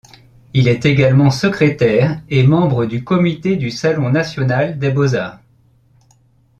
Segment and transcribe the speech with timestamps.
[0.55, 5.39] Il est également secrétaire et membre du Comité du Salon National des Beaux-Arts.